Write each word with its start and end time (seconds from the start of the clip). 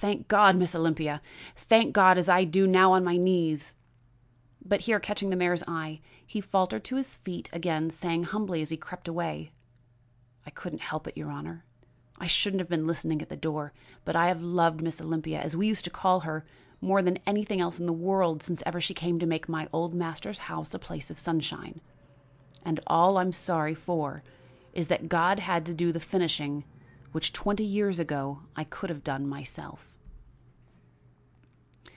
Thank 0.00 0.28
God, 0.28 0.54
Miss 0.54 0.76
Olympia! 0.76 1.20
thank 1.56 1.92
God 1.92 2.18
as 2.18 2.28
I 2.28 2.44
do 2.44 2.68
now 2.68 2.92
on 2.92 3.02
my 3.02 3.16
knees!" 3.16 3.74
But 4.64 4.82
here 4.82 5.00
catching 5.00 5.30
the 5.30 5.34
mayor's 5.34 5.64
eye, 5.66 5.98
he 6.24 6.40
faltered 6.40 6.84
to 6.84 6.94
his 6.94 7.16
feet 7.16 7.50
again, 7.52 7.90
saying 7.90 8.22
humbly 8.22 8.62
as 8.62 8.70
he 8.70 8.76
crept 8.76 9.08
away: 9.08 9.50
"I 10.46 10.50
couldn't 10.50 10.82
help 10.82 11.08
it, 11.08 11.16
your 11.16 11.32
Honor. 11.32 11.64
I 12.16 12.28
shouldn't 12.28 12.60
have 12.60 12.68
been 12.68 12.86
listening 12.86 13.20
at 13.22 13.28
the 13.28 13.36
door; 13.36 13.72
but 14.04 14.14
I 14.14 14.28
have 14.28 14.40
loved 14.40 14.82
Miss 14.82 15.00
Olympia, 15.00 15.40
as 15.40 15.56
we 15.56 15.66
used 15.66 15.82
to 15.84 15.90
call 15.90 16.20
her, 16.20 16.46
more 16.80 17.02
than 17.02 17.18
anything 17.26 17.58
in 17.58 17.86
the 17.86 17.92
world 17.92 18.48
ever 18.64 18.78
since 18.80 18.84
she 18.86 18.94
came 18.94 19.18
to 19.18 19.26
make 19.26 19.48
my 19.48 19.68
old 19.72 19.94
master's 19.94 20.38
house 20.38 20.72
a 20.74 20.78
place 20.78 21.10
of 21.10 21.18
sunshine, 21.18 21.80
and 22.64 22.78
all 22.86 23.16
I'm 23.16 23.32
sorry 23.32 23.74
for 23.74 24.22
is 24.74 24.86
that 24.86 25.08
God 25.08 25.40
had 25.40 25.66
to 25.66 25.74
do 25.74 25.90
the 25.90 25.98
finishing 25.98 26.62
which 27.10 27.32
twenty 27.32 27.64
years 27.64 27.98
ago 27.98 28.38
I 28.54 28.64
could 28.64 28.90
have 28.90 29.02
done 29.02 29.26
myself." 29.26 29.90